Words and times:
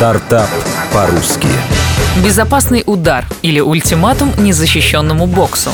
Стартап 0.00 0.48
по-русски. 0.94 1.46
Безопасный 2.24 2.82
удар 2.86 3.26
или 3.42 3.60
ультиматум 3.60 4.32
незащищенному 4.38 5.26
боксу. 5.26 5.72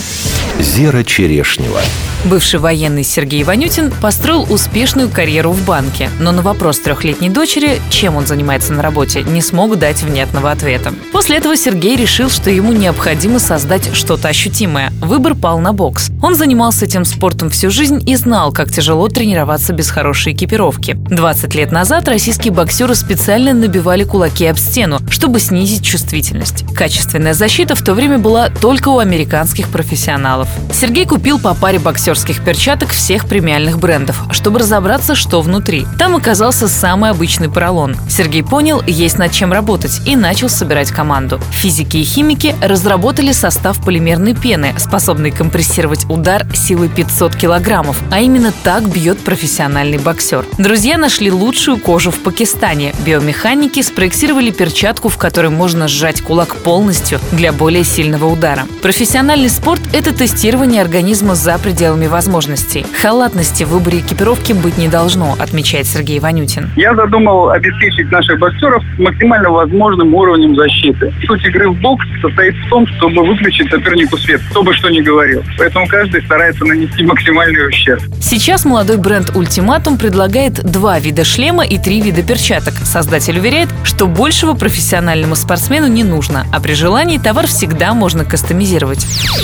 Зера 0.59 1.05
Черешнева. 1.05 1.81
Бывший 2.25 2.59
военный 2.59 3.05
Сергей 3.05 3.45
Ванютин 3.45 3.93
построил 4.01 4.47
успешную 4.51 5.09
карьеру 5.09 5.53
в 5.53 5.65
банке, 5.65 6.11
но 6.19 6.33
на 6.33 6.43
вопрос 6.43 6.81
трехлетней 6.81 7.29
дочери, 7.29 7.81
чем 7.89 8.17
он 8.17 8.27
занимается 8.27 8.73
на 8.73 8.83
работе, 8.83 9.23
не 9.23 9.41
смог 9.41 9.79
дать 9.79 10.03
внятного 10.03 10.51
ответа. 10.51 10.93
После 11.13 11.37
этого 11.37 11.57
Сергей 11.57 11.95
решил, 11.95 12.29
что 12.29 12.51
ему 12.51 12.73
необходимо 12.73 13.39
создать 13.39 13.95
что-то 13.95 14.29
ощутимое. 14.29 14.93
Выбор 15.01 15.35
пал 15.35 15.61
на 15.61 15.73
бокс. 15.73 16.11
Он 16.21 16.35
занимался 16.35 16.87
этим 16.87 17.05
спортом 17.05 17.51
всю 17.51 17.71
жизнь 17.71 18.03
и 18.09 18.17
знал, 18.17 18.53
как 18.53 18.73
тяжело 18.73 19.07
тренироваться 19.09 19.73
без 19.73 19.91
хорошей 19.91 20.33
экипировки. 20.33 20.95
20 20.95 21.55
лет 21.55 21.71
назад 21.71 22.09
российские 22.09 22.53
боксеры 22.53 22.97
специально 22.97 23.53
набивали 23.53 24.03
кулаки 24.03 24.47
об 24.47 24.57
стену, 24.57 24.99
чтобы 25.11 25.39
снизить 25.39 25.85
чувствительность. 25.85 26.65
Качественная 26.75 27.35
защита 27.35 27.77
в 27.77 27.83
то 27.83 27.95
время 27.95 28.19
была 28.19 28.49
только 28.49 28.89
у 28.89 28.99
американских 28.99 29.69
профессионалов. 29.69 30.49
Сергей 30.73 31.07
купил 31.07 31.39
по 31.39 31.55
паре 31.55 31.79
боксерских 31.79 32.16
боксерских 32.17 32.43
перчаток 32.43 32.93
всех 32.93 33.27
премиальных 33.27 33.79
брендов, 33.79 34.23
чтобы 34.31 34.61
разобраться, 34.61 35.15
что 35.15 35.43
внутри. 35.43 35.87
Там 35.99 36.17
оказался 36.17 36.67
самый 36.67 37.11
обычный 37.11 37.51
поролон. 37.51 37.95
Сергей 38.09 38.43
понял, 38.43 38.83
есть 38.87 39.19
над 39.19 39.33
чем 39.33 39.53
работать 39.53 40.01
и 40.07 40.17
начал 40.17 40.49
собирать 40.49 40.91
команду. 40.91 41.39
Физики 41.51 41.99
и 41.99 42.05
химики 42.05 42.55
разработали 42.63 43.33
состав 43.33 43.85
полимерной 43.85 44.35
пены, 44.35 44.73
способный 44.79 45.31
компрессировать 45.31 46.07
удар 46.09 46.47
силой 46.55 46.89
500 46.89 47.37
килограммов, 47.37 48.01
а 48.11 48.21
именно 48.21 48.51
так 48.65 48.89
бьет 48.89 49.19
профессиональный 49.19 49.99
боксер. 49.99 50.47
Друзья 50.57 50.97
нашли 50.97 51.31
лучшую 51.31 51.77
кожу 51.77 52.11
в 52.11 52.23
Пакистане. 52.23 52.95
Биомеханики 53.05 53.83
спроектировали 53.83 54.51
перчатку, 54.53 55.11
в 55.11 55.19
которой 55.19 55.51
можно 55.51 55.87
сжать 55.87 56.23
кулак 56.23 56.57
полностью 56.57 57.21
для 57.33 57.53
более 57.53 57.85
сильного 57.85 58.25
удара. 58.25 58.67
Профессиональный 58.81 59.51
спорт– 59.51 59.83
это 59.93 60.15
тестирование 60.15 60.81
организма 60.81 61.35
за 61.35 61.59
пределами 61.59 61.96
пределами 61.97 62.07
возможностей. 62.07 62.87
Халатности 63.01 63.65
в 63.65 63.69
выборе 63.69 64.01
экипировки 64.01 64.53
быть 64.53 64.79
не 64.79 64.89
должно, 64.89 65.37
отмечает 65.39 65.87
Сергей 65.87 66.21
Ванютин. 66.21 66.71
Я 66.77 66.95
задумал 66.95 67.51
обеспечить 67.51 68.11
наших 68.13 68.39
боксеров 68.39 68.83
максимально 68.99 69.51
возможным 69.51 70.15
уровнем 70.15 70.55
защиты. 70.55 71.13
Суть 71.27 71.45
игры 71.47 71.71
в 71.71 71.81
бокс 71.81 72.05
состоит 72.21 72.55
в 72.55 72.69
том, 72.69 72.87
чтобы 72.87 73.27
выключить 73.27 73.71
сопернику 73.71 74.17
свет, 74.19 74.41
кто 74.51 74.63
бы 74.63 74.75
что 74.75 74.91
ни 74.91 75.01
говорил. 75.01 75.43
Поэтому 75.59 75.87
каждый 75.89 76.23
старается 76.23 76.65
нанести 76.65 77.03
максимальный 77.03 77.69
ущерб. 77.69 78.03
Сейчас 78.21 78.65
молодой 78.65 78.99
бренд 78.99 79.35
«Ультиматум» 79.35 79.99
предлагает 79.99 80.55
два 80.55 80.99
вида 80.99 81.25
шлема 81.25 81.65
и 81.65 81.79
три 81.79 82.01
вида 82.01 82.23
перчаток. 82.23 82.75
Создатель 82.85 83.39
уверяет, 83.39 83.69
что 83.85 84.07
большего 84.07 84.55
профессиональному 84.55 85.37
спортсмену 85.37 85.87
не 85.87 86.05
нужно, 86.05 86.45
а 86.53 86.61
при 86.61 86.75
желании 86.75 87.19
товар 87.19 87.47
всегда 87.47 87.95
можно 87.95 88.25
кастомизировать. 88.25 89.01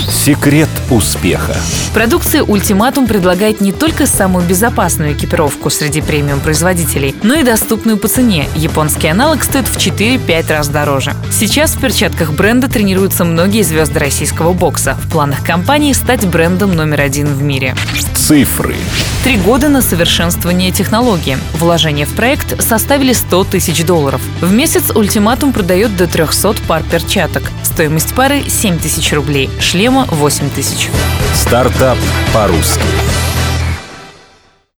Секрет 0.09 0.69
успеха. 0.89 1.55
Продукция 1.93 2.42
Ультиматум 2.47 3.07
предлагает 3.07 3.61
не 3.61 3.71
только 3.71 4.07
самую 4.07 4.45
безопасную 4.45 5.13
экипировку 5.13 5.69
среди 5.69 6.01
премиум-производителей, 6.01 7.15
но 7.23 7.35
и 7.35 7.43
доступную 7.43 7.97
по 7.97 8.07
цене. 8.07 8.47
Японский 8.55 9.07
аналог 9.07 9.43
стоит 9.43 9.67
в 9.67 9.77
4-5 9.77 10.49
раз 10.49 10.67
дороже. 10.67 11.13
Сейчас 11.31 11.75
в 11.75 11.81
перчатках 11.81 12.31
бренда 12.31 12.67
тренируются 12.69 13.25
многие 13.25 13.63
звезды 13.63 13.99
российского 13.99 14.53
бокса. 14.53 14.95
В 14.95 15.11
планах 15.11 15.45
компании 15.45 15.93
стать 15.93 16.25
брендом 16.25 16.75
номер 16.75 17.01
один 17.01 17.27
в 17.27 17.41
мире. 17.41 17.75
Цифры. 18.15 18.75
Три 19.23 19.37
года 19.37 19.69
на 19.69 19.81
совершенствование 19.81 20.69
технологии. 20.71 21.37
Вложения 21.53 22.05
в 22.05 22.13
проект 22.13 22.61
составили 22.61 23.13
100 23.13 23.45
тысяч 23.45 23.85
долларов. 23.85 24.21
В 24.41 24.51
месяц 24.51 24.91
ультиматум 24.93 25.53
продает 25.53 25.95
до 25.95 26.07
300 26.07 26.55
пар 26.67 26.83
перчаток. 26.83 27.43
Стоимость 27.63 28.13
пары 28.15 28.49
7 28.49 28.77
тысяч 28.79 29.13
рублей, 29.13 29.49
шлема 29.61 30.05
8 30.11 30.49
тысяч. 30.49 30.89
Стартап 31.35 31.97
по-русски. 32.33 32.83